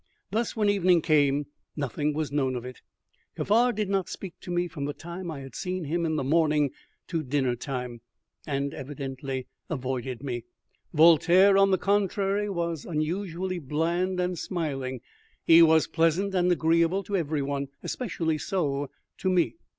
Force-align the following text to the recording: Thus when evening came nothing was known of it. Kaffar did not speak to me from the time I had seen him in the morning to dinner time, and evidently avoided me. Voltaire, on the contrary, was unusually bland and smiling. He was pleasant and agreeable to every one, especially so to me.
Thus 0.31 0.55
when 0.55 0.67
evening 0.67 1.03
came 1.03 1.45
nothing 1.75 2.15
was 2.15 2.31
known 2.31 2.55
of 2.55 2.65
it. 2.65 2.81
Kaffar 3.37 3.71
did 3.71 3.87
not 3.87 4.09
speak 4.09 4.33
to 4.39 4.49
me 4.49 4.67
from 4.67 4.85
the 4.85 4.95
time 4.95 5.29
I 5.29 5.41
had 5.41 5.53
seen 5.53 5.83
him 5.83 6.07
in 6.07 6.15
the 6.15 6.23
morning 6.23 6.71
to 7.09 7.21
dinner 7.21 7.55
time, 7.55 8.01
and 8.47 8.73
evidently 8.73 9.45
avoided 9.69 10.23
me. 10.23 10.43
Voltaire, 10.91 11.55
on 11.55 11.69
the 11.69 11.77
contrary, 11.77 12.49
was 12.49 12.83
unusually 12.83 13.59
bland 13.59 14.19
and 14.19 14.39
smiling. 14.39 15.01
He 15.45 15.61
was 15.61 15.85
pleasant 15.85 16.33
and 16.33 16.51
agreeable 16.51 17.03
to 17.03 17.15
every 17.15 17.43
one, 17.43 17.67
especially 17.83 18.39
so 18.39 18.89
to 19.19 19.29
me. 19.29 19.53